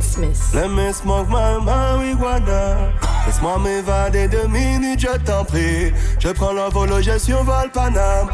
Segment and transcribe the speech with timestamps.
[0.00, 0.54] Smith.
[0.54, 2.92] Let me smoke my marijuana.
[3.26, 5.92] Laisse-moi m'évader deux minutes, je t'en prie.
[6.20, 8.28] Je prends l'envol, je survole Paname.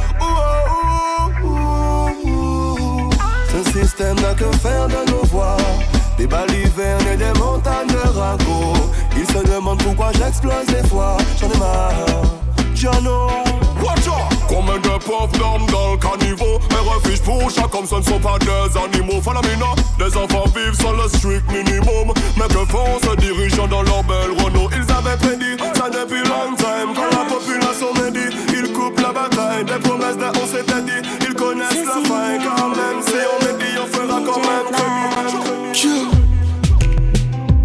[3.50, 5.56] Ce système n'a que faire de nos voix.
[6.18, 8.90] Des balivernes et des montagnes de ragots.
[9.16, 11.16] Ils se demandent pourquoi j'explose des fois.
[11.40, 12.22] J'en ai marre.
[12.74, 13.28] Jano.
[13.82, 17.96] Watch out Combien de pauvres d'hommes dans le caniveau Un refuge pour chaque comme ce
[17.96, 19.20] ne sont pas des animaux.
[19.20, 22.14] Falamina, des enfants vivent sans le strict minimum.
[22.38, 24.70] Mais que font ces dirigeants dans leur belle Renault?
[24.72, 26.94] Ils avaient prédit ça depuis longtemps.
[26.96, 29.64] Quand la population médit, ils coupent la bataille.
[29.66, 32.38] Des promesses d'un on s'était dit, ils connaissent la fin.
[32.42, 34.68] Quand même si on est dit, on fera quand même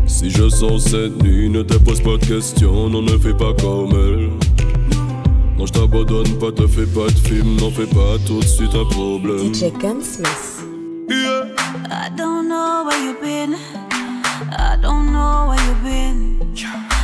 [0.05, 3.53] Si je sens cette nuit, ne te pose pas de questions, non ne fais pas
[3.53, 4.42] comme elle
[5.63, 8.75] non, je t'abandonne pas, te fais pas de film, n'en fais pas tout de suite
[8.75, 9.53] un problème.
[9.53, 10.63] DJ Gunsmith.
[11.09, 11.55] Yeah.
[11.89, 13.55] I don't know where you've been.
[14.51, 16.39] I don't know where you've been.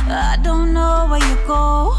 [0.08, 1.92] I don't know where you go.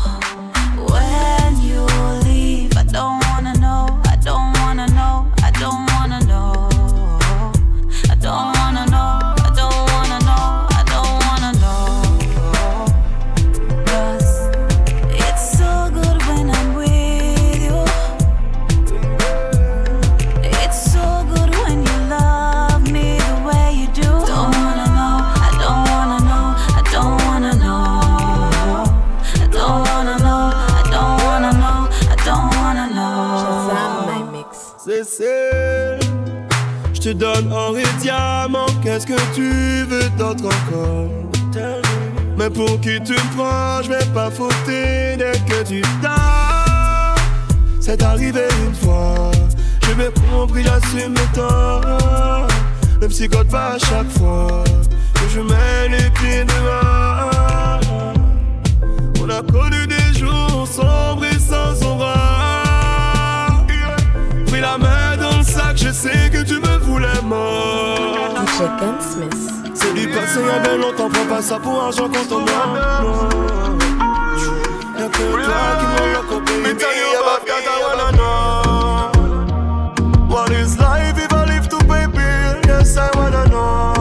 [80.91, 82.55] Life if I live to pay bill?
[82.69, 83.93] Yes, I wanna know.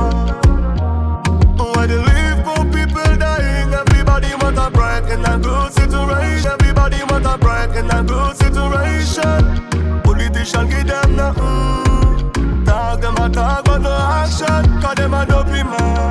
[1.73, 3.71] Why they live poor people dying?
[3.83, 6.51] Everybody want a bright and a good situation.
[6.57, 9.41] Everybody want a bright and a good situation.
[10.07, 11.45] Politician give them nothing.
[11.45, 12.67] Mm.
[12.67, 14.63] Talk them a talk but no action.
[14.83, 16.10] Cause them a dopey man.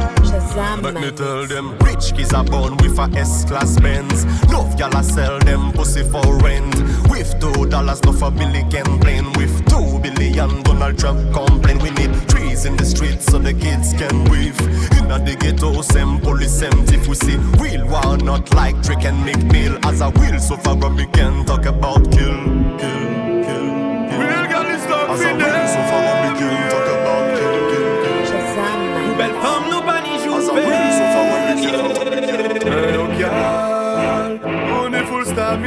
[0.59, 1.53] Shazam Let me tell Mix.
[1.53, 4.25] them rich kids are born with a S-class Benz.
[4.51, 6.75] Love y'all a sell them pussy for rent.
[7.09, 9.31] With two dollars, no for million plane.
[9.33, 11.79] With two billion, Donald Trump complain.
[11.79, 14.59] We need trees in the streets so the kids can breathe.
[14.99, 17.07] In a the ghetto, same police, same thief.
[17.07, 19.79] We see real war, not like Drake and McNeil.
[19.85, 22.35] As a will, so far we can talk about kill,
[22.79, 23.39] kill, kill.
[23.47, 24.19] kill.
[24.19, 26.68] Real girl is not As a will, so far we can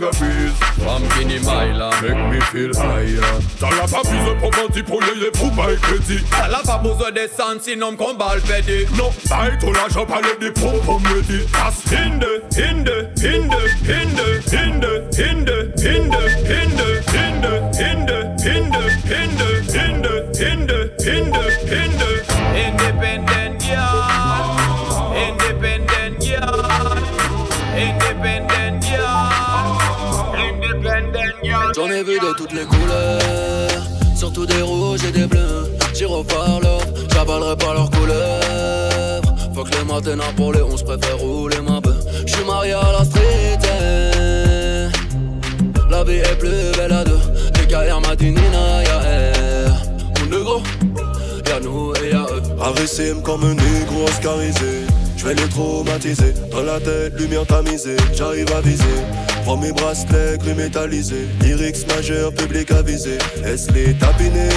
[0.00, 0.52] from notre fuse.
[0.84, 1.38] Femme qui n'y.
[1.40, 3.20] Make me feel higher.
[3.58, 6.24] T'as la pas besoin pour mentir pour les pour pas crédit.
[6.44, 8.86] Elle a pas besoin de sang sinon qu'on va le péder.
[8.96, 11.46] Non, bye ton l'argent pas les des pour pour me dire.
[11.54, 13.52] As hinde, hinde, hinde,
[13.84, 18.80] hinde, hinde, hinde, hinde, hinde, hinde, hinde, hinde, hinde,
[19.14, 21.30] hinde, hinde, hinde, hinde.
[21.70, 21.99] Independent
[32.00, 33.70] ai vu de toutes les couleurs,
[34.16, 35.70] surtout des rouges et des bleus.
[35.94, 36.82] Gyrophare l'or,
[37.12, 39.20] j'avalerai pas leur couleur.
[39.54, 41.96] Faut que les matins pour les 11 préfère rouler ma bœuf.
[42.26, 43.58] J'suis marié à la street.
[43.64, 44.88] eh.
[45.90, 47.20] La vie est plus belle à deux.
[47.58, 49.72] Les carrières matinina, y'a air.
[50.20, 50.62] Mon négro,
[51.46, 52.42] y'a nous et y'a eux.
[52.60, 54.89] Arissime comme un négro oscarisé.
[55.20, 56.32] Je vais les traumatiser.
[56.50, 57.98] Dans la tête, lumière tamisée.
[58.14, 58.84] J'arrive à viser.
[59.44, 61.28] Prends mes bracelets gris métallisés.
[61.42, 63.18] Lyrics majeur, public avisé.
[63.44, 64.48] Laisse les tapiner,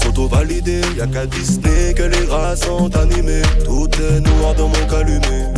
[0.00, 0.82] s'auto-valider?
[0.96, 3.42] Y'a qu'à Disney que les rats sont animés.
[3.64, 5.48] Tout est noir dans mon calumet.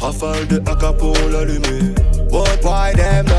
[0.00, 1.94] Rafale de AK pour l'allumer.
[2.28, 3.34] But why them no?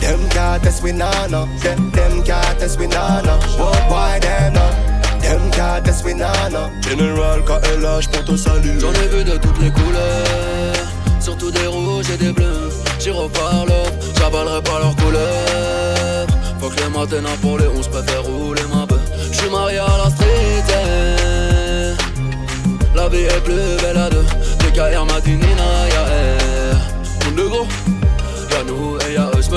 [0.00, 1.46] Them can't test we nana.
[1.62, 3.38] Them them can't test we nana.
[3.58, 4.54] But why them?
[5.20, 6.70] Them can't test we nana.
[6.80, 8.78] General KLH pour te saluer.
[16.98, 18.98] Matins pour les 11 préfère rouler ma bœuf.
[19.30, 20.64] J'suis marié à la street.
[20.68, 21.94] eh.
[22.96, 24.24] La vie est plus belle à deux.
[24.58, 26.78] DKR Matinina, y'a R.
[27.24, 27.68] Monde de gros.
[28.50, 29.07] Y'a nous je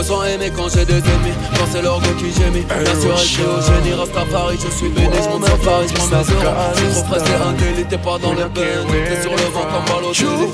[0.01, 3.23] me sens aimé quand j'ai des ennemis Quand c'est l'orgue qui gémit Bien sûr je
[3.23, 6.41] suis au génie, Rastafari, je suis béni Je sur Paris, je m'en mets zéro
[6.75, 9.85] suis trop pressé, un délit, t'es pas dans les peines T'es sur le vent comme
[9.85, 10.47] Balotelli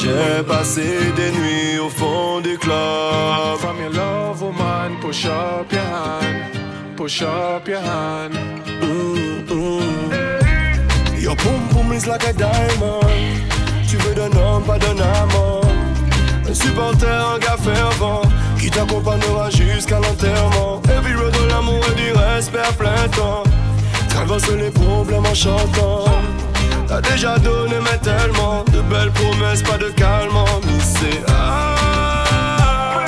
[0.00, 0.82] J'ai passé
[1.16, 3.58] des nuits au fond des clubs.
[3.58, 6.96] From your love, woman, push up your hand.
[6.96, 8.34] Push up your hand.
[11.18, 13.00] Your boom boom is like a diamond.
[13.88, 15.62] Tu veux d'un homme, pas d'un amant.
[16.48, 18.22] Un supporter, un gars fervent.
[18.64, 20.80] Qui t'accompagnera jusqu'à l'enterrement.
[20.88, 23.42] Every road de l'amour et du respect à plein temps.
[24.08, 26.06] Traverse les problèmes en chantant.
[26.88, 29.92] T'as déjà donné, mais tellement de belles promesses, pas de.
[29.98, 33.04] Mais c'est ah,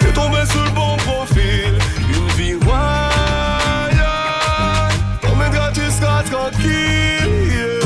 [0.00, 0.12] T'es
[0.44, 1.78] sur le bon profil.
[2.10, 3.96] Une vie royale.
[5.22, 7.80] Promets gratuit, sera tranquille.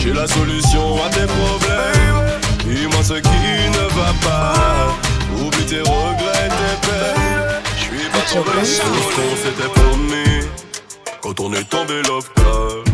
[0.00, 2.40] J'ai la solution à tes problèmes.
[2.64, 5.05] Dis-moi ce qui ne va pas.
[5.68, 7.62] Tes regrets, tes peines.
[7.76, 10.46] J'suis pas tombé sur qu'on s'était promis.
[11.20, 12.84] Quand on est tombé love club.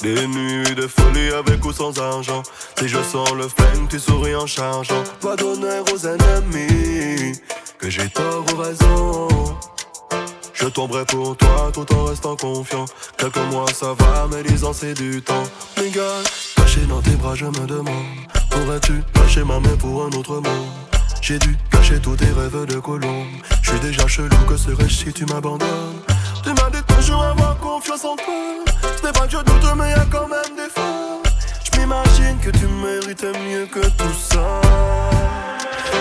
[0.00, 2.42] Des nuits de folie avec ou sans argent.
[2.78, 5.02] Si je sens le flingue, tu souris en chargeant.
[5.20, 7.32] Pas d'honneur aux ennemis.
[7.78, 9.28] Que j'ai tort ou raison.
[10.54, 12.84] Je tomberai pour toi tout en restant confiant.
[13.18, 15.44] Quelques mois ça va, mais dix ans c'est du temps.
[15.76, 16.22] Mais gars,
[16.56, 18.06] caché dans tes bras, je me demande.
[18.50, 20.95] Pourrais-tu lâcher ma main pour un autre monde?
[21.28, 23.26] J'ai dû cacher tous tes rêves de colombe.
[23.60, 26.00] Je suis déjà chelou, que serais-je si tu m'abandonnes?
[26.46, 28.32] M'as dit toujours avoir confiance en toi.
[28.96, 31.20] Ce n'est pas que je doute, mais y a quand même des fois.
[31.64, 34.60] Je m'imagine que tu méritais mieux que tout ça.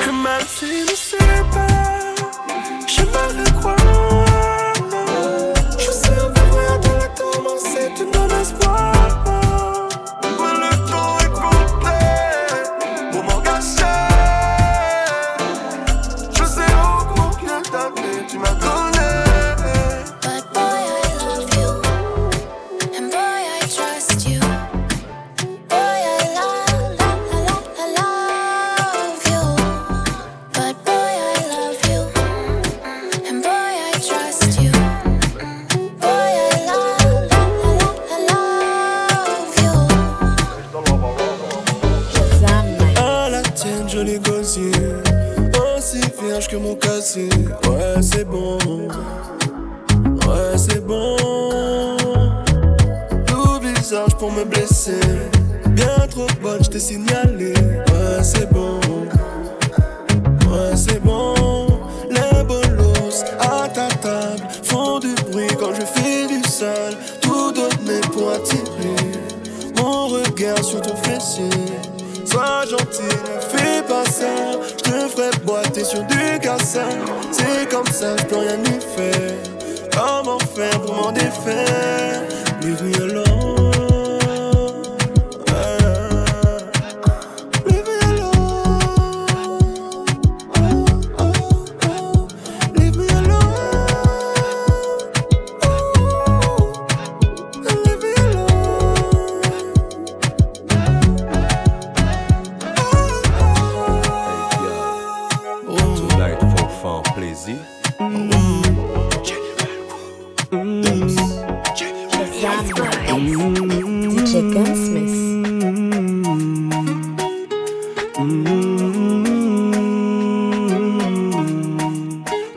[0.03, 1.17] Que même si je sais
[1.51, 1.67] pas,
[2.85, 3.45] je me.
[3.47, 3.84] Je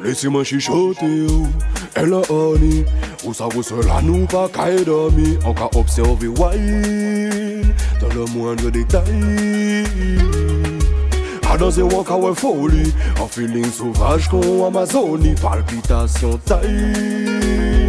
[0.02, 1.46] Laissez-moi chuchoter, oh,
[1.94, 2.84] elle a honey.
[3.24, 5.38] Ou ça vous cela nous pas qu'à dormir.
[5.54, 10.37] Qu'a observer wine dans le moindre détail.
[11.58, 17.88] À danser walk away folie, en feeling sauvage qu'on Amazonie, palpitation taille.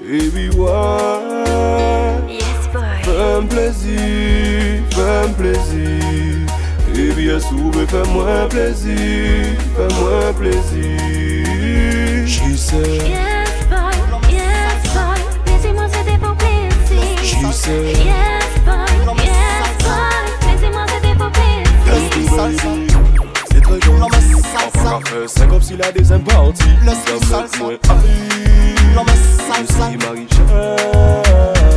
[0.00, 2.22] Baby, why?
[2.28, 2.82] Yes, boy.
[3.02, 6.46] Fais-moi plaisir, fais-moi plaisir.
[6.94, 10.98] Et bien souvent, fais-moi plaisir, fais-moi plaisir.
[12.28, 13.92] She said, Yes, boy.
[14.30, 15.18] Yes, boy.
[15.46, 17.24] Laissez-moi c'était pour plaisir.
[17.24, 19.16] she said, Yes, boy.
[19.24, 20.52] Yes, boy.
[20.52, 22.89] Laissez-moi c'était pour plaisir.
[25.94, 27.58] Deuxième partie Le Ça salsa.
[27.58, 29.12] me moins aïe Non mais
[29.46, 29.90] salsa.
[29.90, 30.76] Je suis Marie-Jean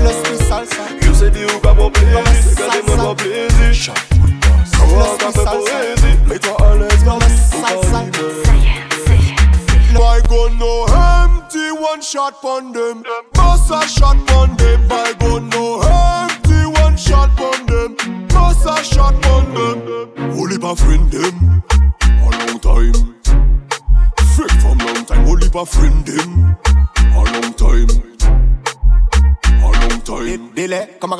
[0.03, 0.83] L'esprit salsa.
[1.01, 2.67] Yo se di ou ka bon plaisir Salsa.
[2.67, 5.57] Gade mwen bon plaisir Chaque coup de passe Comment ka L'esprit fait salsa.
[5.57, 8.03] poésie Mets-toi à l'aise Non mais salsa.
[9.93, 13.03] My gun no empty, one shot pon them?
[13.33, 14.81] Bust a shot pon them.
[14.89, 15.02] My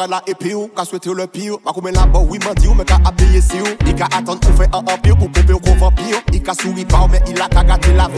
[0.10, 1.56] Là et puis ou, qu'a souhaité le pire.
[1.66, 3.94] Ma comme là, bon, oui, m'a dit ou, qu'a appuyé si ou.
[3.96, 7.94] Qu'a attendre ou empire pour couper ou qu'a souri pas, mais il a qu'à gâter
[7.94, 8.10] la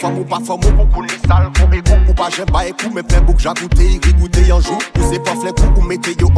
[0.00, 1.94] femme ou femme ou, pour les sales, pour écho.
[2.08, 4.78] Ou pas j'aime pas écoute, mais plein bouc, j'ai goûté, il goûté en jour.
[4.96, 6.28] Ou pas flin coup, ou mettez yo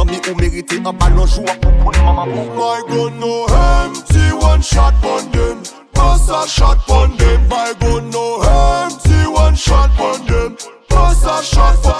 [0.00, 1.42] amis ou méritez un ballon joue.
[1.60, 5.58] Pour pour maman, pour My gun no empty, one shot pon them.
[5.92, 7.48] Bust a shot pon them.
[7.48, 10.73] My gun no empty, one shot pon them.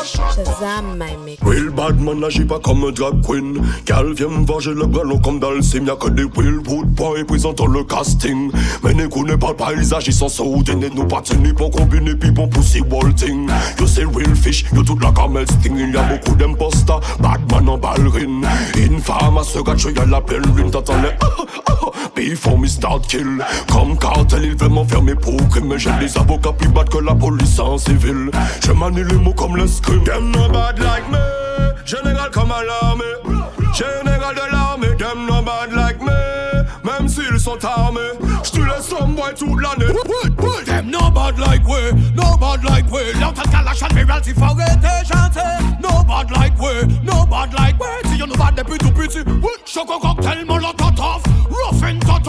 [0.05, 1.37] Shazam my.
[1.43, 3.63] Real bad man agit pas comme un drag queen.
[3.85, 6.61] Cal vient me voir, j'ai le ballon comme dans le sim Y'a que des Will
[6.67, 8.51] Wood Boy présentant le casting.
[8.83, 12.31] Mais ne connaît pas le paysage, ils sont saoudés Et nous patinent, pour combiner, puis
[12.31, 13.49] bon pussy walting.
[13.79, 15.77] Yo c'est real fish, yo toute la camel sting.
[15.77, 18.47] Il y a beaucoup d'imposters, Batman en ballerine.
[18.77, 20.71] Infâme à ce gâteau, y'a la pleine lune.
[20.71, 21.75] T'entends les ah ah ah
[22.15, 23.45] Before me start kill.
[23.71, 25.69] Comme cartel, il veut m'enfermer pour crime.
[25.69, 28.31] Mais j'ai des avocats plus bad que la police en civil.
[28.65, 31.19] Je manie les mots comme le scream Them no bad like me.
[31.85, 33.05] Général comme à l'armée
[33.73, 34.97] Général de l'armée.
[34.99, 36.13] Them no bad like me.
[36.85, 38.01] Même s'ils sont armés.
[38.43, 39.93] J'te laisse boy toute l'année.
[40.67, 43.03] Them no bad like we, no bad like we.
[43.21, 45.65] L'autre calache admiralty faut arrêter chanter.
[45.83, 48.11] No bad like we, no bad like we.
[48.11, 49.51] Si you no bad depuis tout petit, oui.
[49.65, 52.29] Choco cocktail, molotov off, rough and cut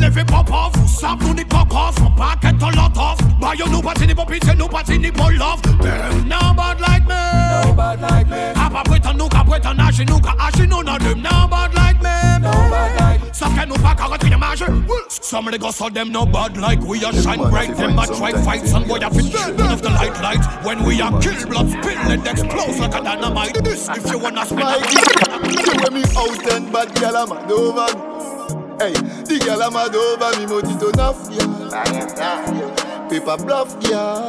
[0.00, 0.72] y'a misère, levez pop off.
[0.86, 3.18] Sap nous ni cock off, on paquet a lot off.
[3.40, 5.60] Bah you nous patini pour pitié, nous patini pour love.
[5.62, 8.52] Them no bad like me, no bad like me.
[8.54, 11.74] A pas prétend nous qu'à prétend âge nous qu'à âge nous non them no bad
[11.74, 13.20] like me, no bad like.
[13.32, 14.64] Sauf que nous pas qu'à retirer marge.
[15.08, 17.76] Some of the guys all them no bad like we are shine bright.
[17.76, 20.64] Them a try fight some boy a fit turn off the light light.
[20.64, 23.64] When we are kill blood spill and explode like a dynamite.
[23.64, 27.28] This if you wanna spin My a girl, when me out and bad girl I'm
[27.28, 27.96] mad over
[28.60, 28.65] me.
[28.78, 33.08] Hey, the girl I'm mad over me, modito enough, yeah.
[33.08, 34.28] Paper bluff, yeah.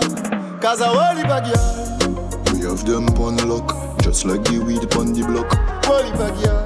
[0.62, 2.54] Cause I worry bag, yeah.
[2.54, 5.52] We have them on lock, just like the weed upon the block.
[5.90, 6.64] Worry bag, yeah.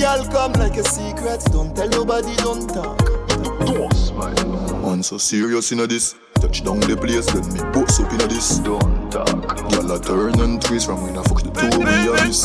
[0.00, 2.98] Girl come like a secret, don't tell nobody, don't talk.
[3.66, 4.53] Don't smile.
[4.94, 6.14] Man so serious in this.
[6.34, 8.60] Touch down the place, then me post up in this.
[8.60, 9.26] Don't talk.
[9.68, 12.44] Girl a turn and twist from when I fuck the two a miss.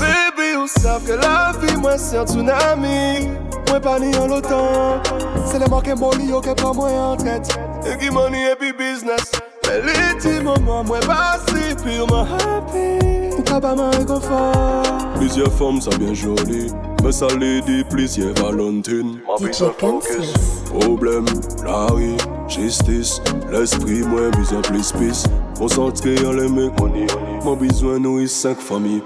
[0.00, 3.28] Baby, ou sav que la vie, moi c'est un tsunami.
[3.68, 5.02] Moi pas ni en l'automne.
[5.44, 7.58] C'est les marques molly yo qui prend moi en traite.
[7.84, 9.30] Et qui money et puis business.
[9.66, 13.36] Mais les petits moments, moi pas si purement happy.
[13.36, 14.82] Ou pas pas ma réconfort.
[15.16, 16.72] Plusieurs femmes, ça bien joli
[17.02, 20.34] Mais ça les dit plusieurs Valentine DJ Gunsmith.
[20.80, 21.24] Problème,
[21.64, 22.16] la rue,
[22.48, 25.24] justice L'esprit, moins besoin plus peace
[25.58, 27.06] Concentré en les mecs money
[27.44, 29.02] Mon besoin nourrir cinq familles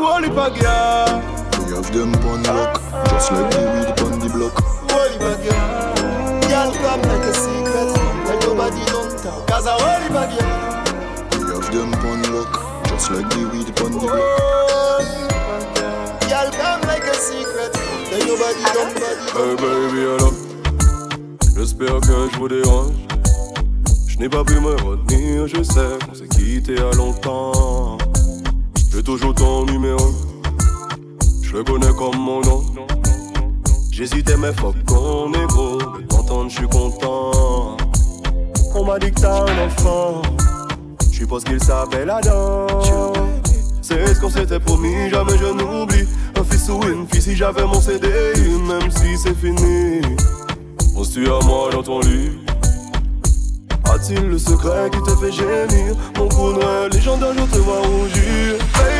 [0.00, 1.20] Wally bag, yeah.
[1.66, 4.54] We have them on lock, just like the weed upon the block.
[4.90, 6.40] Wally bag, yeah.
[6.48, 7.94] Girl come like a secret,
[8.26, 9.46] tell nobody, don't talk.
[9.48, 10.84] Cause I worry bag, yeah.
[11.32, 15.27] We have them on lock, just like the weed upon the block.
[17.30, 18.24] Hey
[19.56, 20.32] baby, alors.
[21.56, 22.92] J'espère que je vous dérange.
[24.06, 27.98] Je n'ai pas pu me retenir Je sais qu'on s'est quitté à longtemps.
[28.90, 30.14] J'ai toujours ton numéro.
[31.42, 32.64] Je le connais comme mon nom.
[33.90, 37.76] J'hésitais mais fuck qu'on est gros De je suis content.
[38.74, 40.22] On m'a dit que t'as un enfant.
[41.10, 42.66] Je suppose qu'il s'appelle Adam.
[43.82, 46.06] C'est ce qu'on s'était promis Jamais je n'oublie
[47.18, 48.08] Si j'avais mon CD
[48.68, 50.02] Même si c'est fini.
[50.94, 52.38] Penses-tu à moi dans ton lit.
[53.84, 55.94] A-t-il le secret qui te fait gémir?
[56.16, 56.28] Mon
[57.00, 58.58] gens d'un jour te voient rougir.
[58.74, 58.97] Baby,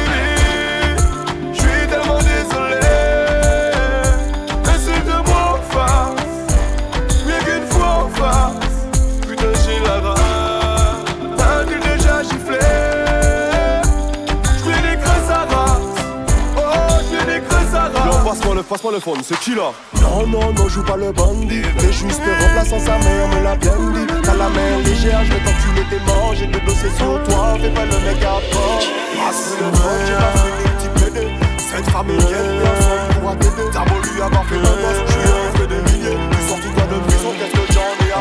[18.68, 19.72] passe-moi le phone, c'est qui là
[20.02, 21.62] Non, non, non, joue pas le bandit.
[21.78, 24.06] T'es juste remplaçant sa mère, me la blendie.
[24.22, 26.38] T'as la mer légère, je vais t'enculer tes manches.
[26.38, 28.82] J'ai deux dossiers sur toi, fais pas le mec à bord.
[29.16, 31.32] Passe le phone, j'ai pas fait les petits pédés.
[31.58, 33.70] Cette famille qui est pour t'aider.
[33.72, 36.18] T'as voulu avoir fait le boss, je lui ai fait des milliers.
[36.60, 38.20] Tu toi de prison, qu'est-ce que j'en ai à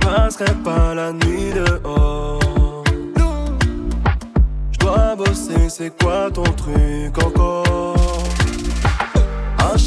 [0.00, 2.42] Je Passerai pas la nuit dehors
[5.16, 8.01] bosser, c'est quoi ton truc encore?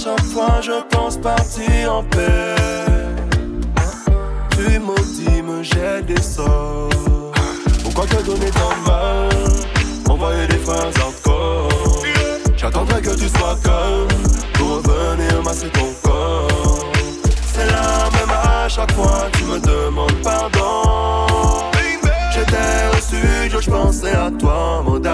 [0.05, 2.55] Chaque fois, je pense partir en paix.
[4.51, 7.31] Tu maudis, me jettes des sorts.
[7.81, 9.29] Pourquoi te donner tant mal?
[10.07, 12.03] Envoyer des phrases hardcore.
[12.55, 14.07] J'attendrai que tu sois calme
[14.53, 16.91] pour revenir masser ton corps.
[17.51, 21.25] C'est là même à chaque fois tu me demandes pardon.
[22.31, 25.07] J'étais au studio, je pensais à toi, en mode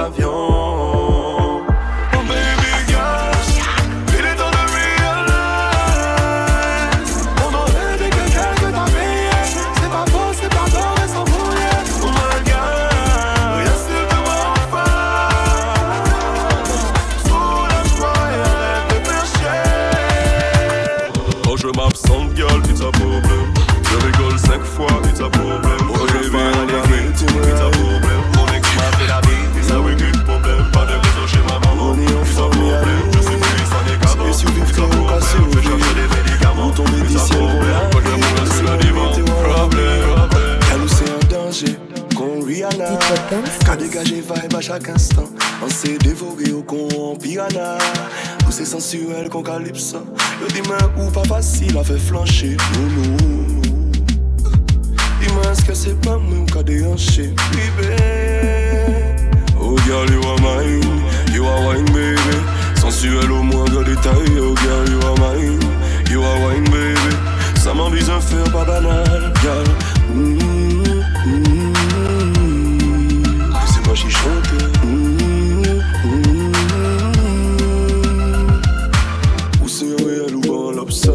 [80.02, 80.06] mm.
[80.06, 81.12] Ou c'est un réel ou pas un lobster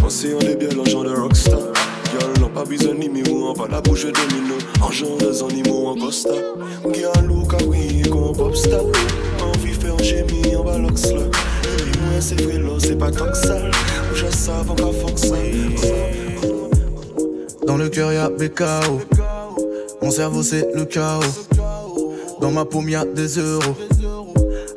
[0.00, 1.58] Pensez en des biens, l'argent de rockstar
[2.10, 5.88] Girl, non pas besoin numéro, on pas la bouche de domino En genre des animaux
[5.88, 6.34] en costa
[6.92, 8.82] Girl, ou kawi, qu'on popstar
[9.42, 11.22] Envie faire gémir en balox là
[11.78, 13.70] Dis-moi c'est vrai là, c'est pas toxal
[14.12, 15.74] Ou je savais qu'à fonctionner
[17.66, 19.00] Dans le cœur y'a BKO.
[20.02, 21.22] Mon cerveau c'est le chaos.
[22.40, 23.74] Dans ma paume y'a des euros.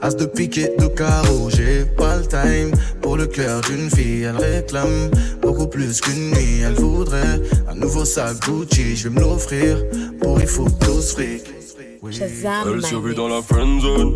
[0.01, 1.49] As de pique et de carreau.
[1.49, 2.71] J'ai pas le time
[3.17, 4.23] pour le cœur d'une fille.
[4.23, 5.09] Elle réclame
[5.41, 6.61] beaucoup plus qu'une nuit.
[6.63, 8.95] Elle voudrait un nouveau sac Gucci.
[8.95, 9.77] Je vais me l'offrir
[10.21, 11.43] pour il faut tous fric.
[12.03, 14.13] Elle survit dans la friend zone.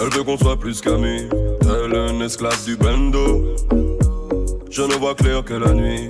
[0.00, 1.28] Elle veut qu'on soit plus qu'amis.
[1.62, 3.54] Elle est une esclave du bendo.
[4.70, 6.08] Je ne vois clair que la nuit.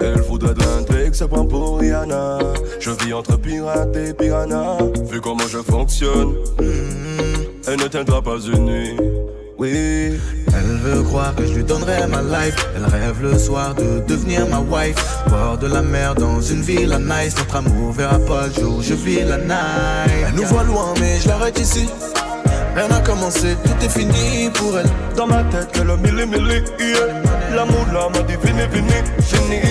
[0.00, 2.38] Elle voudrait de l'intrigue, c'est point pour Rihanna.
[2.80, 4.78] Je vis entre pirate et piranha.
[5.10, 6.34] Vu comment je fonctionne,
[7.66, 8.96] elle ne tiendra pas une nuit.
[9.58, 10.12] Oui,
[10.58, 12.56] Elle veut croire que je lui donnerai ma life.
[12.74, 14.96] Elle rêve le soir de devenir ma wife.
[15.28, 17.34] Bord de la mer dans une ville à nice.
[17.36, 20.10] Notre amour verra pas le jour, je vis la night.
[20.26, 21.88] Elle nous voit loin, mais je l'arrête ici.
[22.74, 24.90] Rien n'a commencé, tout est fini pour elle.
[25.16, 27.54] Dans ma tête, que le mille mille yeah.
[27.54, 29.62] L'amour là m'a dit venez, venez, venez,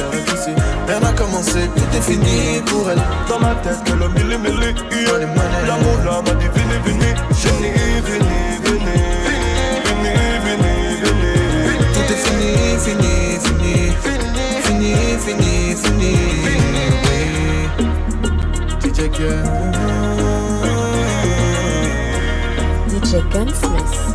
[0.00, 0.50] ici.
[0.86, 3.02] Rien n'a commencé, tout est fini pour elle.
[3.28, 5.18] Dans ma tête, que le mille mille yeah.
[5.66, 8.40] L'amour là m'a dit venez, venez, venez, venez,
[9.84, 11.78] venez, venez, venez.
[11.94, 12.50] Tout est fini,
[12.84, 13.74] fini, fini.
[14.62, 14.92] Fini,
[15.24, 16.14] fini, fini.
[16.44, 16.56] Oui.
[18.82, 18.98] DJ
[22.88, 24.13] DJ Gunsmith.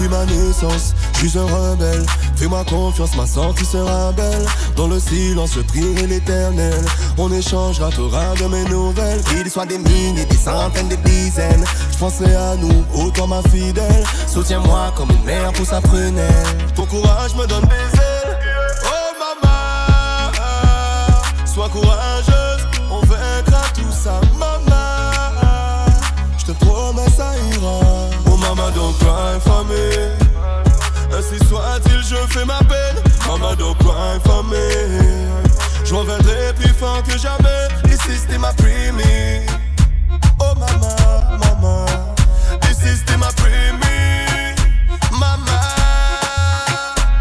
[0.00, 2.04] Depuis ma naissance, je suis un rebelle.
[2.36, 4.46] Fais-moi confiance, ma santé sera belle.
[4.76, 6.84] Dans le silence, je prierai l'éternel.
[7.18, 9.22] On échangera, t'auras de mes nouvelles.
[9.24, 11.64] Qu'il soit des milliers, des centaines, des dizaines.
[11.92, 14.04] Je penserai à nous, autant ma fidèle.
[14.26, 16.30] Soutiens-moi comme une mère pour sa prunelle.
[16.74, 18.38] Ton courage me donne des ailes.
[18.84, 20.30] Oh maman,
[31.12, 32.96] Ainsi soit-il, je fais ma peine.
[33.26, 34.56] Maman don't cry for me.
[35.84, 37.68] Je reviendrai plus fort que jamais.
[37.84, 39.44] This is the my premium.
[40.40, 41.86] Oh maman, maman.
[42.62, 43.30] This is the my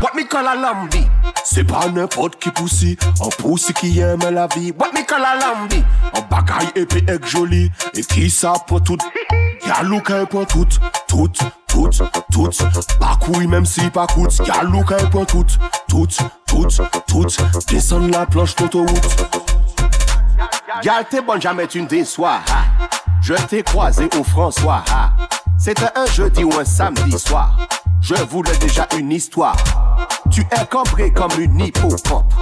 [0.01, 1.05] What me call a lambi?
[1.43, 4.71] C'est pas n'importe qui poussi, un poussi qui aime la vie.
[4.79, 5.83] What me call a lambi?
[6.13, 8.97] Un bagaille épais et joli, et qui ça pour tout?
[9.67, 10.65] Y'a look pour tout,
[11.07, 11.27] tout,
[11.67, 11.89] tout,
[12.31, 12.49] tout.
[12.99, 14.39] Pas couille même si pas coûte.
[14.47, 15.45] Y'a look pour tout,
[15.87, 16.07] tout,
[16.47, 16.67] tout,
[17.07, 17.25] tout.
[17.67, 19.07] Descendre la planche d'autoroute.
[20.83, 22.39] Y'a t'es bonne, jamais tu ne déçois.
[22.47, 22.87] ha.
[23.21, 24.83] Je t'ai croisé au François.
[24.91, 25.11] ha.
[25.57, 27.57] C'était un jeudi ou un samedi soir.
[28.01, 29.57] Je voulais déjà une histoire.
[30.31, 32.33] Tu es cambré comme une hippocampe.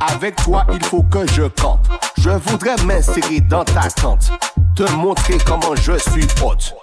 [0.00, 1.86] Avec toi, il faut que je campe.
[2.18, 4.30] Je voudrais m'insérer dans ta tente.
[4.76, 6.74] Te montrer comment je suis hôte.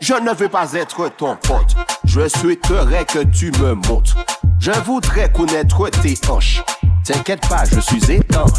[0.00, 1.74] Je ne veux pas être ton pote.
[2.04, 4.16] Je souhaiterais que tu me montres.
[4.58, 6.62] Je voudrais connaître tes hanches.
[7.04, 8.50] T'inquiète pas, je suis étanche.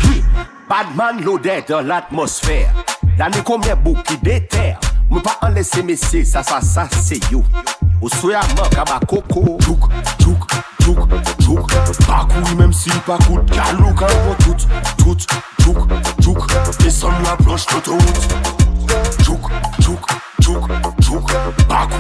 [0.70, 2.74] Badman l'odeur dans l'atmosphère.
[3.18, 4.80] L'année combien beaucoup qui déterre.
[5.10, 7.44] Me pas en laisser messieurs, ça, ça, ça, c'est you.
[8.10, 9.58] Soya manque à ma coco.
[9.64, 9.80] Chouk,
[10.22, 10.38] chouk,
[10.82, 11.00] chouk,
[11.42, 11.72] chouk.
[12.30, 13.46] Couille même si pas coûte.
[13.46, 14.56] Galou quand on tout,
[14.98, 15.18] tout,
[15.62, 15.78] chouk,
[16.22, 16.78] chouk.
[16.80, 18.28] Descends la planche d'autoroute.
[19.24, 19.42] Chouk,
[19.82, 20.00] chouk,
[20.42, 20.68] chouk,
[21.02, 21.32] chouk.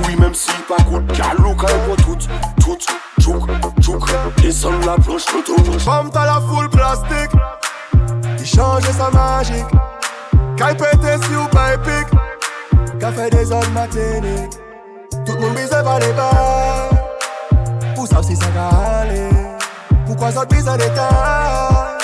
[0.03, 1.05] Couille même si pas coûte.
[1.17, 2.17] Galou quand on tout,
[2.61, 2.77] tout,
[3.19, 3.49] chouk,
[3.81, 4.09] chouk.
[4.41, 5.81] Descends la planche d'autoroute.
[5.81, 7.31] Femme t'as la foule plastique
[8.37, 9.65] Qui change sa magique
[10.57, 12.07] Qu'elle pété si ou pas épique
[12.99, 14.60] Qu'a fait des hommes matiniques
[15.25, 16.89] Tout le monde bise par les bas
[17.95, 19.29] Pour ça si ça va aller
[20.05, 21.97] Pourquoi ça bise à l'état?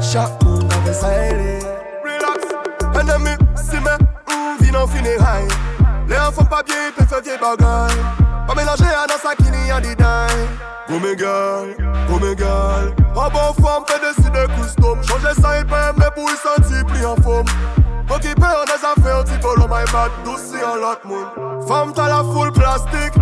[0.00, 1.58] Chaque monde avait ça ailé
[2.04, 3.00] Relax.
[3.00, 3.98] Ennemi si mais
[4.34, 5.48] mm, Vine en funérailles
[6.08, 7.98] Les enfants pas bien ils peuvent faire vieille bagaille
[8.46, 10.30] Pas mélanger à dans sa qui n'y a des dingues.
[10.88, 11.62] Go mes gars,
[12.08, 12.92] go mes gars.
[13.14, 15.02] En bonne forme, fait décider custom.
[15.02, 17.46] Changer ça il peut mais pour y sentir plus en forme.
[18.10, 22.24] Occupé en des affaires, tu follow my bad Douce en l'autre monde Femme t'as la
[22.24, 23.14] foule plastique.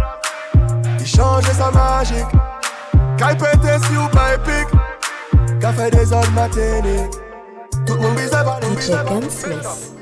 [0.98, 2.26] Qui change sa magique.
[3.16, 5.60] Qu'elle pété si ou pas épique.
[5.60, 7.10] Qu'a fait des hommes matiniques
[7.86, 9.92] Tout le monde bise par le DJ Gunsmith.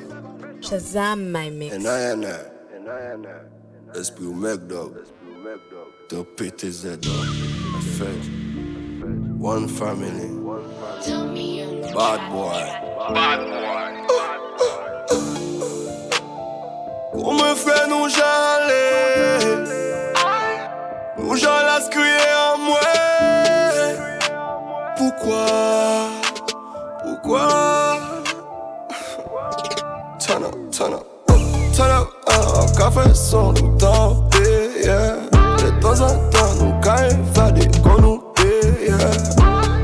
[0.60, 1.74] Shazam my mix.
[1.74, 4.92] And I and I Esprit ou mec dog?
[6.10, 7.26] De PTZ dog.
[9.40, 10.30] One family.
[11.94, 12.64] Bad boy.
[13.14, 13.98] Bad boy
[17.18, 19.64] Pour me faire nous j'allais.
[21.18, 22.14] Nous j'allais se crier
[22.54, 22.78] en moi
[24.96, 25.46] Pourquoi?
[27.02, 27.98] Pourquoi?
[30.20, 31.06] Turn up, turn up.
[31.74, 32.08] Turn up,
[32.76, 35.16] café sans nous tenter, yeah.
[35.32, 38.96] De temps en temps, nous quand évader qu'on nous paye, yeah.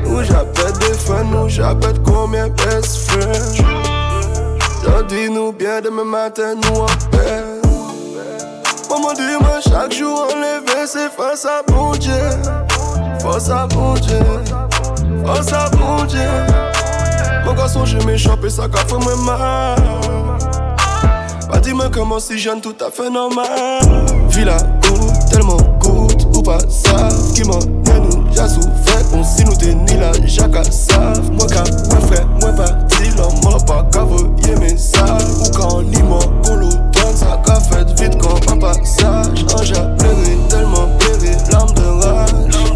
[0.05, 3.74] Nous j'appelle des fans, nous j'appelle combien best friends?
[4.85, 7.43] J'en dis nous bien demain matin, nous en paix
[8.89, 12.13] Maman dit moi chaque jour enlevé c'est face à mon Dieu.
[13.19, 14.19] Face à mon Dieu.
[15.25, 16.19] Face à mon Dieu.
[17.45, 19.79] Mon garçon je m'échappe et ça qu'a fait moi mal.
[21.49, 23.79] Pas dis-moi comment si jeune tout à fait normal.
[24.29, 24.57] Villa
[24.91, 28.41] ou tellement coûte ou pas ça Qui m'en nous j'ai
[28.95, 33.09] souffert On si nous t'es ni la jaca savent Moi qu'à moi frère moi parti
[33.17, 37.59] l'homme m'a pas qu'à voyer message Ou quand on y m'a on l'automne ça qu'a
[37.59, 39.45] fait vite comme un passage.
[39.57, 42.73] Un j'ai pleuré tellement pleuré larmes de rage.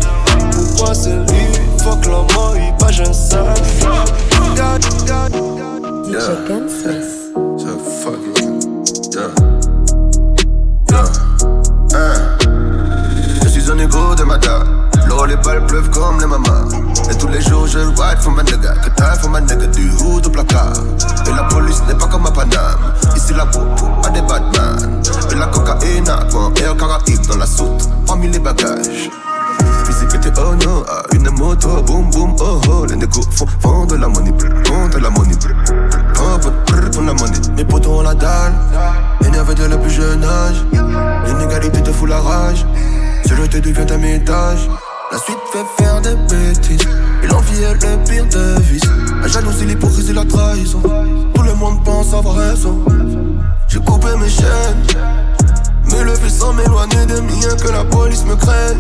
[0.52, 1.46] Pourquoi c'est lui?
[1.80, 3.60] Fuck l'homme il pas j'en sage
[4.56, 5.34] God, God,
[6.06, 7.34] DJ Gunsmith.
[7.58, 8.39] So fuck
[15.44, 16.66] balles pleuvent comme les mamas.
[17.12, 18.74] Et tous les jours, je ride for ma nigga.
[18.84, 20.74] Que t'as for ma nigga du hood au placard.
[21.28, 22.94] Et la police n'est pas comme à Paname.
[23.16, 25.02] Ici, la popo a des badman.
[25.32, 27.90] Et la cocaïne a quoi Air Caraïbe dans la soute.
[28.06, 29.10] Parmi les bagages.
[29.86, 32.86] Visibilité, oh non, ah, une moto, boum boum, oh oh.
[32.88, 34.32] Les négos font, font de la money,
[34.66, 35.36] font de la money.
[36.14, 36.40] Pour,
[36.92, 37.40] pour la money.
[37.56, 38.54] Mes potos ont la dalle,
[39.26, 40.64] énervé dès le plus jeune âge.
[41.26, 42.66] L'inégalité te fout la rage,
[43.28, 44.89] seul te devient ta.
[45.12, 46.88] La suite fait faire des bêtises,
[47.24, 48.84] et l'envie est le pire de vice.
[49.22, 50.82] La jalousie, l'hypocrisie, la trahison.
[51.34, 52.78] Tout le monde pense avoir raison.
[53.68, 54.84] J'ai coupé mes chaînes,
[55.92, 58.78] me lever sans m'éloigner des miens que la police me craigne.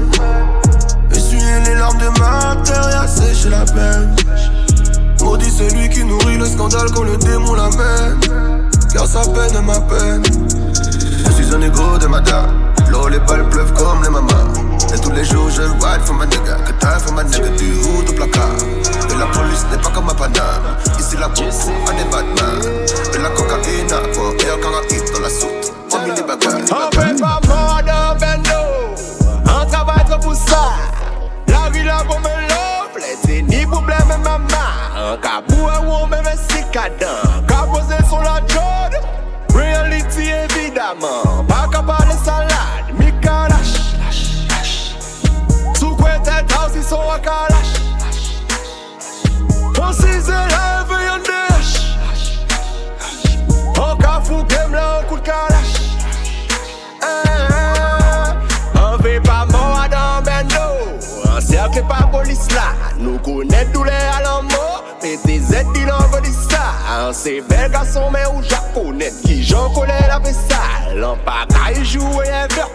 [1.11, 4.15] Essuyer les larmes de ma terre et assécher la peine.
[5.21, 8.19] Maudit celui qui nourrit le scandale quand le démon l'amène.
[8.93, 10.23] Car sa peine est ma peine.
[11.25, 12.51] Je suis un égo de madame.
[12.91, 14.68] L'eau, les balles pleuvent comme les mamas.
[14.93, 16.55] Et tous les jours je ride for ma nigga.
[16.65, 18.57] Que t'as for ma nigga du hood au placard.
[19.11, 22.61] Et la police n'est pas comme à Paname Ici la coupe à des Batman.
[23.13, 24.31] Et la cocaïne à quoi?
[24.39, 25.73] Et un caraïbe dans la soute.
[25.91, 28.59] On mis les bagages On fait pas mort d'un bendo.
[29.45, 30.73] On travaille trop pour ça
[31.47, 34.47] La ville a pour me love Les dénis pour blâmer maman
[34.95, 36.63] Un cabou à où on me met si
[63.59, 64.47] Nous connaît tous les alamos
[65.01, 70.07] PTZ il en dit ça Un c'est bel garçon mais ou japonais Qui j'en connais
[70.07, 72.69] la vaisselle En qu'à y jouer un verre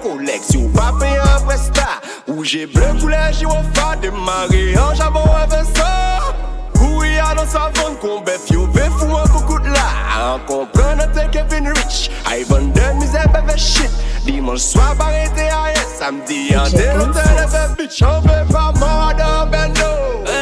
[0.74, 6.34] pas payer un prestat Ou j'ai bleu couleur gyrophare Démarrer en jabon avec ça
[6.80, 10.34] où il y a dans sa vente qu'on bête, be fou un coucou de là.
[10.34, 13.90] En comprenant t'es Kevin Rich, Ivan de misère bébé shit.
[14.26, 18.02] Dimanche soir, arrêté à rien, samedi en déroute, le bitch.
[18.02, 20.33] On veut pas mort dans bendo.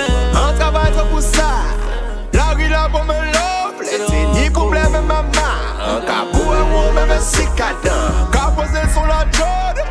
[1.22, 1.50] sa.
[2.32, 5.32] La ri la pou mè lop Lè se ni pouble mè maman
[6.06, 9.82] Ka pou an wou mè mè sikadan Ka pose sou la jod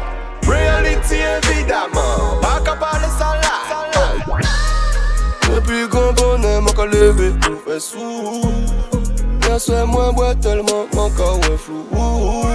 [0.50, 3.56] Reality evidaman Pa ka pale sa la
[5.48, 8.42] Depi kon konè mè ka leve Mè fè sou
[9.52, 12.46] Yaswe mwen bwe telman man ka wè flou.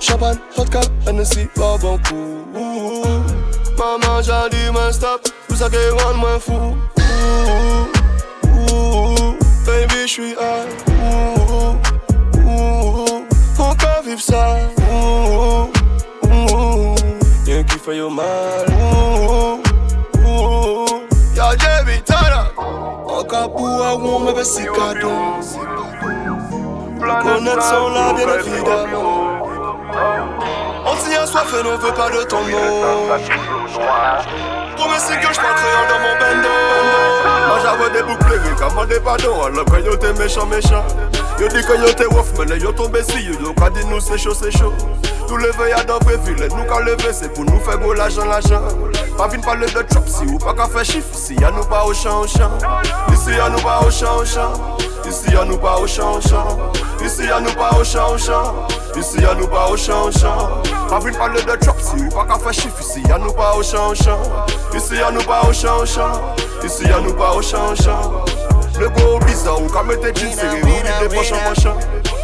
[0.00, 2.42] Champagne, vodka, Hennessy, la bankou
[3.78, 6.74] Maman jadi men stop, pou sa ke wan mwen fou.
[9.66, 10.68] Baby, j'suis high.
[13.58, 14.58] On peut vivre ça.
[17.46, 18.66] Y'a qui fait yo mal.
[21.34, 22.44] Y'a Javi Tana.
[22.58, 25.12] En capou à où me fait si cadeau.
[27.22, 29.38] Connaître son là, bien évidemment.
[30.86, 33.08] On s'y assoif et n'en veut pas de ton nom.
[34.78, 36.48] Promets c'est que je crayon dans mon bendo.
[37.48, 39.42] Moi j'avais des boucles gris, comme des pardons.
[39.42, 40.84] Alors quand yo t'es méchant, méchant.
[41.40, 43.32] Yo dit que yo t'es ouf, mais yo tombé si yo.
[43.40, 44.72] Yo dit nous c'est chaud, c'est chaud.
[45.28, 48.62] Nous lever y'a dans et nous qu'à lever c'est pour nous faire gros l'argent, l'argent.
[49.16, 51.08] Pas vine parler de trap si ou pas qu'à faire chiffre.
[51.12, 52.52] Ici y'a nous pas au champ, au champ.
[53.12, 54.52] Ici y'a nous pas au champ, au champ.
[55.08, 56.58] Ici y'a nous pas au champ, champ.
[57.02, 58.66] Ici y'a nous pas au champ, champ.
[58.96, 60.62] Ici y'a nous pas au champ, champ.
[60.88, 62.80] Pas vine parler de trap si pas qu'à faire chiffre.
[62.80, 64.18] Ici y'a nous pas au champ, champ.
[64.74, 66.34] Ici y'a nous pas au champ, champ.
[66.62, 68.24] Ici y'a nous pas au champ, champ.
[68.78, 71.74] Le gros bizarre, ou qu'à mettre jeans serrés, ou vide prochain machin.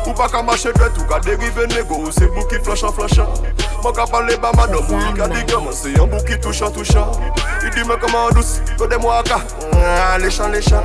[0.06, 3.32] Ou pas qu'à marcher droit, ou qu'à dériver négo, ou c'est bouc qui flanchant, flanchant.
[3.82, 7.12] Moi qu'à parler bas madame, ou qu'à dire gamin, c'est un bouc qui touchant, touchant.
[7.62, 9.38] Il dit mais comment douce, que moi qu'à,
[9.82, 10.82] ah, les champs, les champs.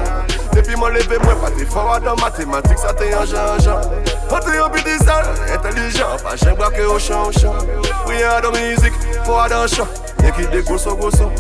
[0.54, 3.82] Depuis moi levé, moi pas t'es fort dans mathématiques, ça t'est un genre, genre.
[4.32, 7.56] On t'est un petit sale, intelligent, pas j'aime braquer au champ, au champ.
[8.08, 8.94] Rien dans musique,
[10.52, 11.32] des grosso grosso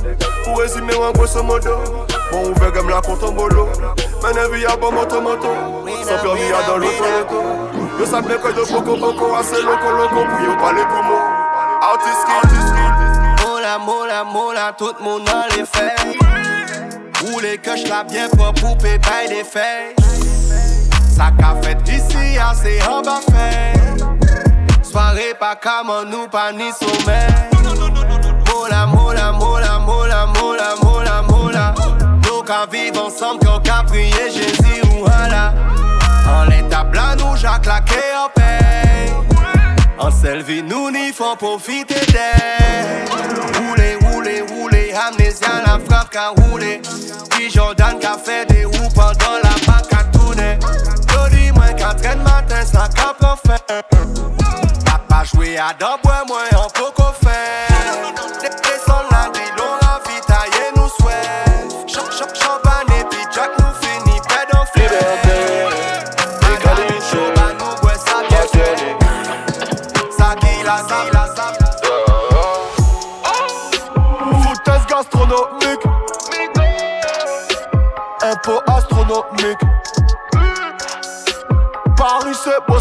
[0.44, 2.06] Pour résumer en grosso modo.
[2.32, 3.70] Bon ouvert comme la en bolo.
[4.22, 5.48] Maintenant vie à bon moto moto.
[6.04, 7.44] Sans permis à dans l'auto loco
[8.00, 11.22] Yo ça bien que de poco poco Assez loco loco pour yo parler pour moi.
[11.82, 16.18] Artist kid Moula moula moula tout le monde a les faits
[17.24, 19.96] Roulez que je la bien propre pour payer des faits
[21.16, 23.80] Ça qu'a fait ici assez en bas fait.
[24.84, 27.59] Soirée pas comme nous pas ni sommeil
[28.70, 31.74] mola, mola, mola, mola, mola, mola, mola.
[32.24, 35.54] Nous qu'à vivre ensemble, qu'on qu'à prier Jésus ou Allah.
[36.28, 39.12] En l'état blanc, nous j'ai claqué en paix.
[39.98, 43.06] En selfie, nous n'y faut profiter d'elle.
[43.58, 46.82] Rouler, rouler, rouler, amnésia, la frappe qu'a roulé.
[47.32, 50.58] Puis Jordan qu'a fait des roues pendant la bac à tourner.
[51.14, 53.84] Yo dis-moi qu'à traîne matin, ça qu'a fait.
[54.86, 57.69] Papa joué à d'abord, moi en poco fait.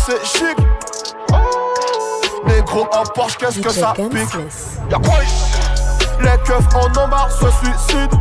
[0.08, 0.56] C'est chic.
[2.46, 4.34] Négro en Porsche qu'est-ce que ça pique
[6.20, 8.18] Les keufs en ont marre se suicident.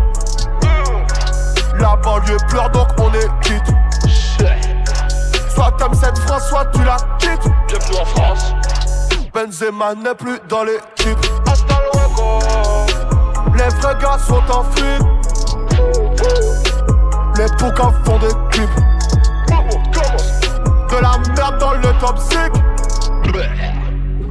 [1.79, 3.73] La banlieue pleure donc on est quitte.
[5.53, 7.51] Soit t'aimes cette France soit tu la quittes.
[7.67, 8.53] Bienvenue en France
[9.33, 11.17] Benzema n'est plus dans l'équipe
[13.53, 15.03] Les vrais gars sont en fuite.
[17.37, 18.96] Les poucas font des clips
[21.35, 22.51] merde dans le top 5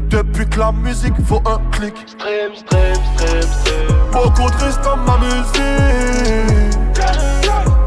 [0.09, 4.97] Depuis que la musique vaut un clic Stream, stream, stream, stream Beaucoup de risques dans
[4.97, 6.77] ma musique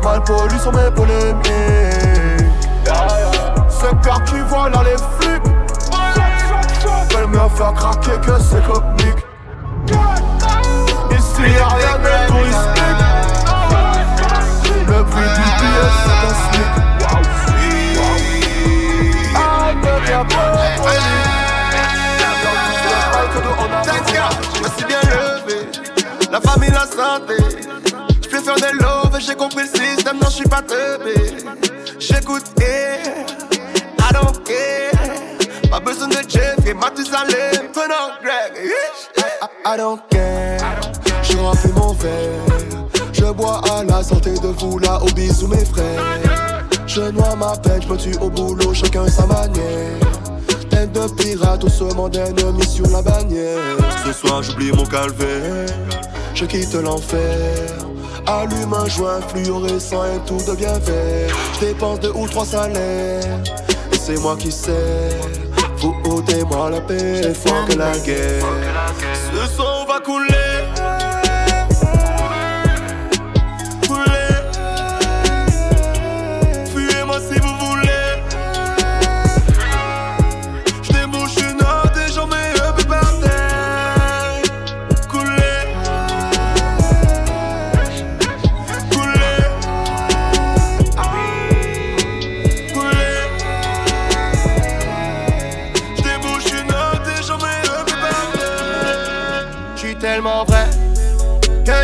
[0.04, 1.52] Mal pollution, mes polémiques.
[3.70, 5.44] Ce cœur qui voit là les flics.
[7.12, 9.26] Veulent mieux faire craquer que c'est comique.
[11.12, 13.02] Ici y'a rien de touristique.
[14.88, 16.89] Le prix du billet c'est un smic.
[24.12, 25.68] Je me suis bien levé,
[26.32, 27.36] la famille, la santé.
[28.24, 31.14] Je faire des love, j'ai compris le système, non, je suis pas teubé.
[32.00, 33.02] J'écoute, eh,
[34.00, 35.70] I don't care.
[35.70, 38.54] Pas besoin de Jeffrey, Mathusalem, Tenant Greg.
[38.58, 40.60] eh, I, I don't care.
[41.22, 42.42] Je remplis mon verre.
[43.14, 46.59] Je bois à la santé de vous là, au bisous mes frères.
[46.90, 50.00] Je noie ma peine, je me tue au boulot, chacun sa manière.
[50.72, 53.78] Tête de pirate, on se monde ennemi sur la bannière.
[54.04, 55.68] Ce soir j'oublie mon calvaire,
[56.34, 57.76] je quitte l'enfer.
[58.26, 61.36] Allume un joint fluorescent et tout devient vert.
[61.54, 63.38] Je dépense deux ou trois salaires,
[63.94, 65.10] et c'est moi qui sais.
[65.78, 68.46] Vous ôtez-moi la paix, faut que la guerre.
[69.32, 70.00] Ce soir, on va.
[70.00, 70.39] Couler.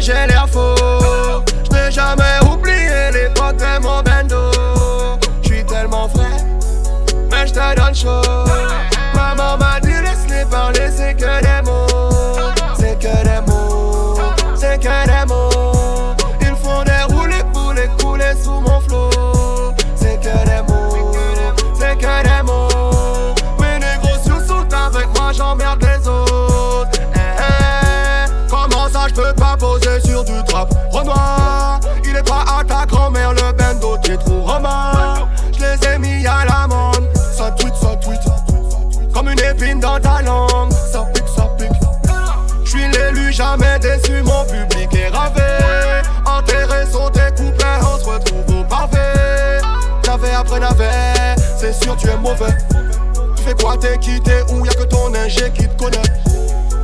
[0.08, 0.35] Que j'ai
[34.18, 35.28] trop romain.
[35.54, 37.08] Je les ai mis à l'amende.
[37.16, 38.22] Ça tweet, ça tweet.
[39.14, 40.72] Comme une épine dans ta langue.
[40.92, 41.70] Ça pique, ça pique.
[42.64, 45.42] Je suis l'élu, jamais déçu, mon public est ravé.
[46.26, 48.98] Enterré, sauté, coupé, on se retrouve au pavé.
[50.08, 52.56] Navet après navet, c'est sûr tu es mauvais.
[53.38, 56.02] Tu fais quoi, t'es quitté ou y'a que ton ingé qui te connaît?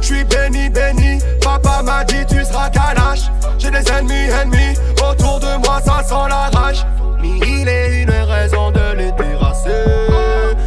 [0.02, 3.32] J'suis béni, béni, papa m'a dit tu seras calache.
[3.58, 6.86] J'ai des ennemis, ennemis, autour de moi ça sent la rage.
[7.22, 9.86] Mille et une raisons de les terrasser.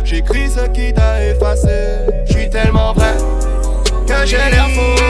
[0.05, 1.99] J'écris ce qui t'a effacé.
[2.27, 3.15] J'suis tellement vrai
[4.07, 5.03] que j'ai l'air faux.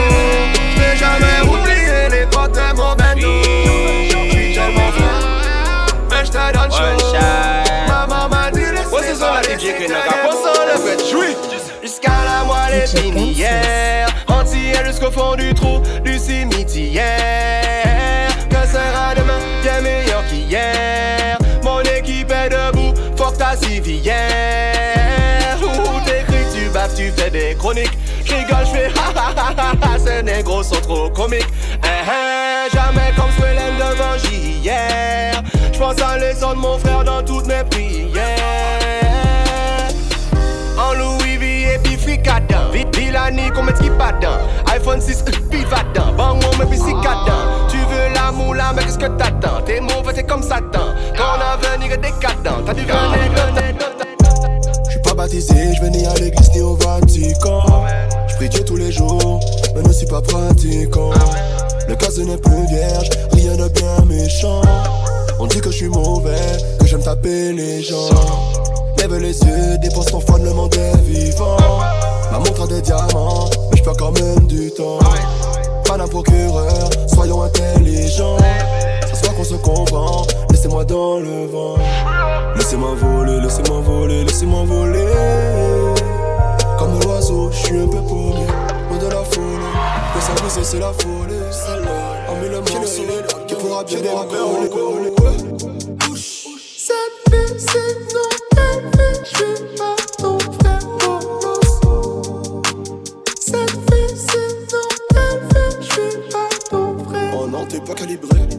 [0.75, 3.43] J'vais jamais oublier l'époque de mon bendo.
[4.29, 5.13] J'suis tellement vrai,
[6.09, 7.15] mais j'te donne chaud.
[7.87, 9.57] Maman m'a dit laisse les parler,
[11.81, 17.03] Jusqu'à la moelle épinière Entière jusqu'au fond du trou du cimetière
[17.85, 17.94] Que
[18.65, 21.37] sera demain bien meilleur qu'hier.
[21.63, 24.15] Mon équipe est debout, que ta civière
[25.61, 27.97] Où t'écris, tu baves, tu fais des chroniques.
[28.23, 29.99] J'rigole, j'fais ha ha ha ha ha.
[29.99, 31.47] Ces négros sont trop comiques.
[31.83, 35.41] Eh eh, Jamais comme Swellen devant JR
[35.73, 38.11] J'pense à l'essor de mon frère dans toutes mes prières.
[40.77, 42.69] En Louis V et puis fricadin.
[42.71, 44.11] Vi- Villani qu'on qui pas
[44.75, 46.77] iPhone 6 euh, puis va dedans Bon on met puis
[48.35, 49.61] moula mais qu'est-ce que t'attends?
[49.65, 50.93] T'es mauvais t'es comme Satan.
[51.15, 53.75] Ton avenir est décadent T'as dû venir
[54.89, 57.85] J'suis pas baptisé, j'vais ni à l'église ni au Vatican
[58.35, 59.39] J'prie Dieu tous les jours,
[59.73, 61.11] mais ne suis pas pratiquant.
[61.87, 64.61] Le cas n'est plus vierge, rien de bien méchant.
[65.39, 68.09] On dit que je suis mauvais, que j'aime taper les gens.
[68.97, 71.57] Lève les yeux, dépense ton fun, le monde est vivant.
[72.29, 74.99] Ma montre a des diamants, mais j'perds quand même du temps.
[75.95, 78.35] Pas d'un procureur, soyons intelligents.
[79.07, 81.77] Ça soit qu'on se comprend, laissez-moi dans le vent.
[82.57, 85.07] Laissez-moi voler, laissez-moi voler, laissez-moi voler.
[86.77, 88.45] Comme l'oiseau, je suis un peu paumé,
[88.89, 89.71] loin de la folie.
[90.15, 91.39] Le service, c'est la folie.
[92.27, 93.03] En mille morceaux,
[93.47, 95.13] qui pourra bien décoller.
[96.13, 98.29] Cette vie, c'est non,
[99.23, 99.95] je suis pas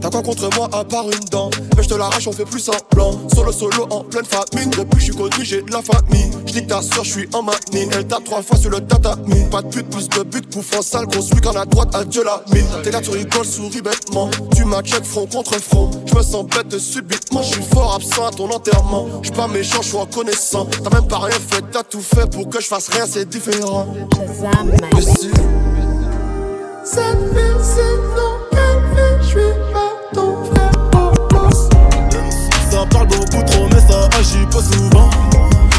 [0.00, 1.50] T'as quoi contre moi à part une dent?
[1.76, 3.12] Mais je te l'arrache, on fait plus semblant.
[3.34, 4.70] Solo, solo, en pleine famine.
[4.70, 6.30] Depuis, je suis connu, j'ai de la famille.
[6.46, 7.90] Je dis que ta soeur, je suis en manine.
[7.92, 9.44] Elle tape trois fois sur le tatami.
[9.50, 12.24] Pas de but, plus de but, coup franc sale, grosse week en à droite, adieu
[12.24, 12.66] la mine.
[12.82, 14.30] T'es là, tu rigoles, souris bêtement.
[14.54, 15.90] Tu m'as check front contre front.
[16.06, 17.42] Je me sens bête subitement.
[17.42, 19.06] Je suis fort absent à ton enterrement.
[19.22, 20.66] Je pas méchant, je suis reconnaissant.
[20.84, 23.86] T'as même pas rien fait, t'as tout fait pour que je fasse rien, c'est différent.
[26.84, 27.00] Cette
[27.62, 28.36] c'est non,
[34.18, 35.10] agit pas souvent.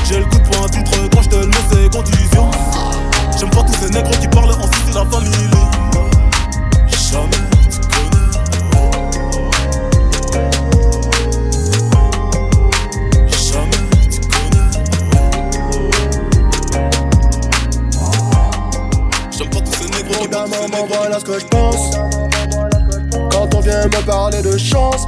[0.08, 2.52] J'ai le coup de poing titre quand je te le mets, c'est contusion.
[3.38, 5.32] J'aime pas tous ces nègres qui parlent en cité la famille.
[20.38, 21.96] Jamais maman, voilà ce que je pense.
[23.32, 25.08] Quand on vient me parler de chance,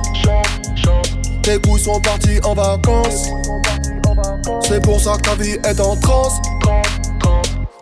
[1.41, 3.29] tes couilles sont partis en vacances.
[4.61, 6.39] C'est pour ça que ta vie est en transe.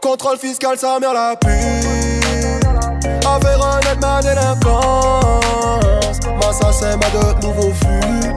[0.01, 1.49] Contrôle fiscal, sa mère la pue.
[3.25, 6.19] Affaire honnête, ma délinquance.
[6.39, 8.31] M'assassin m'a de nouveaux fut.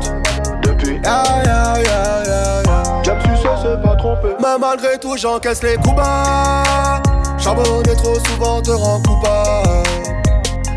[0.62, 2.62] Depuis, aïe aïe aïe aïe.
[3.04, 3.18] J'aime
[3.62, 4.28] c'est pas trompé.
[4.40, 7.02] Mais malgré tout, j'encaisse les coups bas.
[7.38, 9.88] Charbonner trop souvent te rend coupable.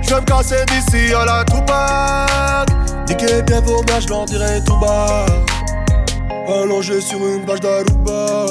[0.02, 2.83] Je vais me casser d'ici à la Tupac.
[3.08, 5.26] Niquer bien vos mains, je l'en dirai tout bas.
[6.48, 8.46] Allongé sur une page d'Aruba.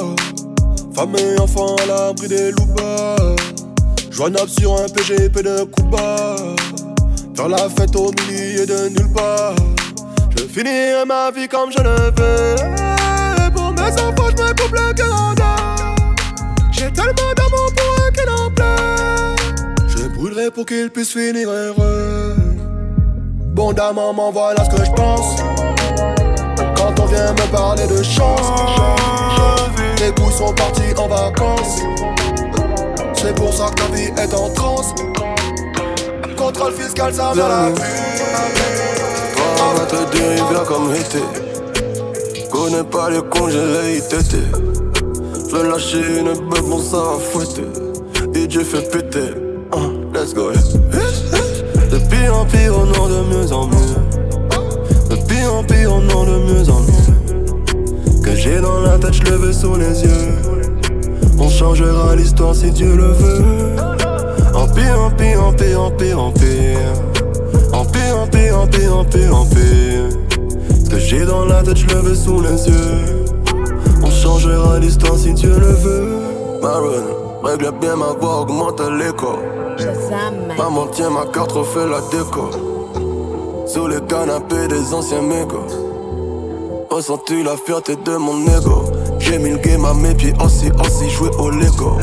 [0.95, 3.15] Femme et enfant à l'abri des loupas.
[4.11, 6.35] Joignable sur un PGP de Cuba.
[7.35, 9.55] Faire la fête au milieu de nulle part.
[10.37, 13.51] Je finirai ma vie comme je le veux.
[13.53, 15.55] Pour mes enfants, je me coupe le Canada.
[16.71, 19.87] J'ai tellement d'amour pour eux qu'ils en pleurent.
[19.87, 22.12] Je brûlerai pour qu'ils puissent finir heureux.
[23.53, 25.35] Bon dame, maman, voilà ce que je pense.
[26.75, 28.41] Quand on vient me parler de chance,
[29.99, 31.81] les couilles sont partis en vacances.
[33.13, 34.95] C'est pour ça que vie est en transe.
[36.35, 37.69] Contrôle fiscal, ça vient la
[39.59, 41.21] On va te comme été.
[42.51, 44.35] Connais pas les congés, les ITT.
[45.51, 47.67] Je lâcher une beuh, bon ça fouetter.
[48.33, 49.52] Et Dieu fait péter.
[52.13, 53.95] Pire en pire, au nom de mieux en mieux.
[55.09, 58.21] De pire en pire, au nom de mieux en mieux.
[58.21, 60.35] Que j'ai dans la tête, je le veux sous les yeux.
[61.39, 63.75] On changera l'histoire si Dieu le veut.
[64.53, 66.93] En pire, en pire, en pire, en pire, en pire.
[67.73, 70.09] En pire, en pire, en pire, en pire, en pire.
[70.85, 73.25] Ce que j'ai dans la tête, je le veux sous les yeux.
[74.03, 76.09] On changera l'histoire si Dieu le veut.
[76.61, 79.39] Maroon, règle bien ma voix, augmente l'écho.
[80.57, 82.49] Maman tient ma carte, refait la déco.
[83.65, 85.67] Sous le canapé des anciens mégots.
[86.89, 88.85] Ressens-tu la fierté de mon ego?
[89.19, 91.97] J'ai mis le game à mes pieds, aussi, aussi, joué au Lego.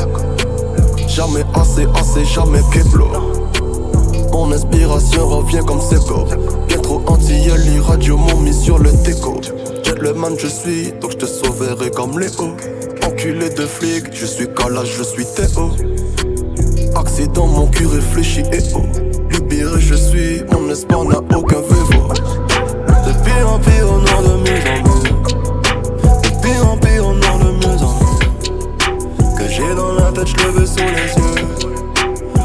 [1.06, 3.06] Jamais assez, assez, jamais Keplo.
[4.32, 6.24] Mon inspiration revient comme Sego.
[6.66, 9.40] Bien trop anti les radios m'ont mis sur le déco.
[9.84, 12.56] Jet le man, je suis, donc je te sauverai comme Léo.
[13.06, 15.70] Enculé de flic, je suis calage, je suis Théo.
[16.96, 18.82] Accident, mon cul réfléchit et oh.
[19.30, 22.08] Libéré, je suis, mon espoir n'a aucun vélo.
[22.08, 24.60] De pire en pire, au nom de en mieux.
[26.22, 29.36] De pire en pire, au nom de en mieux.
[29.38, 31.46] Que j'ai dans la tête, je le veux sous les yeux.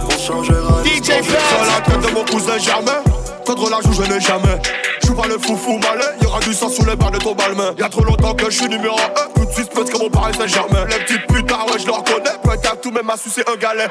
[0.06, 3.01] On changera DJ Sur la tête de mon cousin jamais
[3.45, 4.60] Contre la joue je n'ai jamais
[5.06, 6.06] Je pas le foufou malin.
[6.22, 7.74] Y'aura du sang sous les barres de ton balmain.
[7.78, 10.34] Y'a trop longtemps que je suis numéro 1 Tout de suite pète comme mon Paris
[10.38, 10.86] Saint-Germain.
[10.89, 12.32] Les petites putards ouais je le reconnais.
[12.43, 13.88] Peut être tout même à sucer un galet.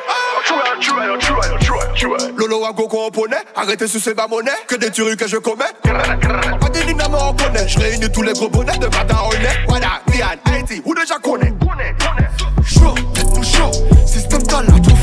[2.37, 3.37] Lolo à go qu'on poney.
[3.55, 5.65] Arrêtez sur ces bas monnaie Que des tueries que je commets.
[5.83, 7.69] Pas des dynamo on connaît.
[7.69, 11.53] Je réunis tous les gros bonnets de Madaronnet Voilà, Diane, Haïti, ou déjà connaît
[12.65, 13.71] Chaud, tête chaud.
[14.07, 14.94] Système dans la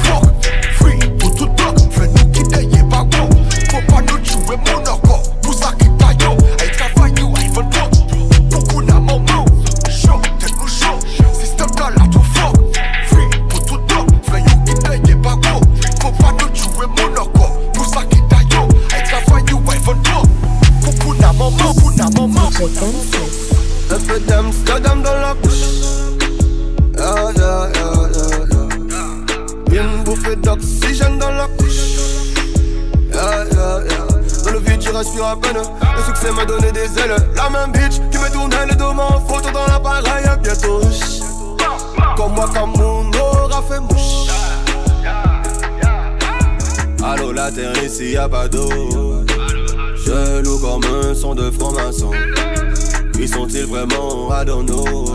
[53.72, 54.30] vraiment?
[54.63, 55.05] Know.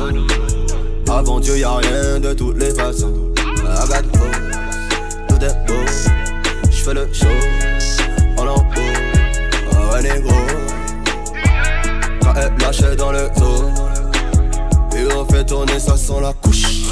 [1.08, 3.12] Avant Dieu, y'a rien de toutes les façons.
[3.36, 4.02] Hope,
[5.28, 5.74] tout est beau.
[6.70, 7.26] J'fais le show
[8.38, 8.64] en haut.
[9.70, 10.34] Oh, ouais, négro.
[12.22, 13.70] Quand elle lâchait dans le zoo.
[14.96, 16.86] Et on fait tourner ça sans la couche.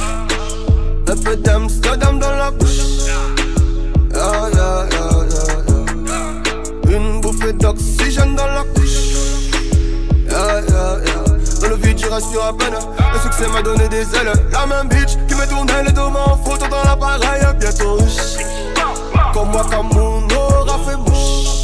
[1.08, 2.93] Un peu d'Amsterdam dans la bouche.
[11.84, 12.74] Vide, je respire à peine.
[13.12, 14.32] Le succès m'a donné des ailes.
[14.52, 17.42] La même bitch qui me tournait le dos en photo dans l'appareil.
[17.58, 17.98] Bientôt.
[19.32, 21.63] Comme moi, comme mon aura fait mouche.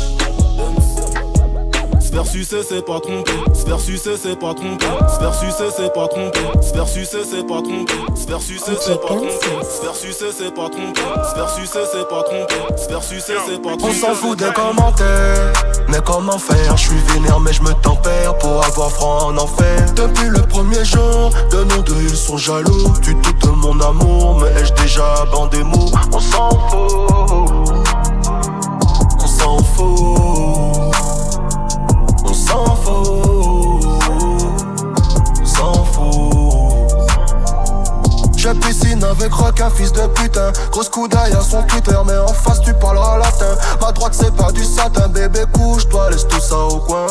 [2.10, 5.70] Se faire sucer c'est pas tromper Se faire sucer c'est pas tromper Se faire sucer
[5.70, 9.62] c'est pas tromper Se faire sucer c'est pas tromper Se faire sucer c'est pas tromper
[9.62, 13.34] Se faire sucer c'est pas tromper Se faire sucer c'est pas tromper Se faire sucer
[13.46, 15.52] c'est pas tromper On s'en fout des commentaires,
[15.88, 16.76] mais comment faire?
[16.76, 19.86] Je suis vénère mais je me tempère pour avoir froid en enfer.
[19.94, 22.92] Depuis le premier jour, de nous deux ils sont jaloux.
[23.04, 26.92] Tu doutes de mon amour, mais ai-je déjà bandé mou On s'en fout,
[29.22, 31.09] on s'en fout
[32.52, 33.29] on fool
[38.40, 40.50] J'ai piscine avec rock, un fils de putain.
[40.72, 43.54] Grosse coup d'œil à son Twitter, mais en face tu parleras latin.
[43.82, 47.06] Ma droite c'est pas du satin, bébé couche-toi, laisse tout ça au coin.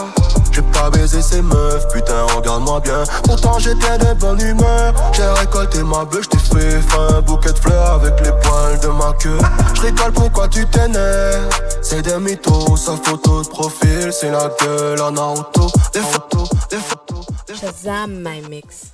[0.51, 3.03] J'ai pas baisé ces meufs, putain, regarde-moi bien.
[3.25, 4.91] Pourtant j'étais de bonne humeur.
[5.13, 7.21] J'ai récolté ma bœuf, j't'ai fait fin.
[7.21, 9.37] Bouquet de fleurs avec les poils de ma queue.
[9.75, 11.47] J'rigole pourquoi tu t'énerves?
[11.83, 15.67] C'est des mythos, sa photo de profil, c'est la gueule en auto.
[15.93, 17.23] Des photos, des photos.
[17.61, 18.93] Shazam my mix.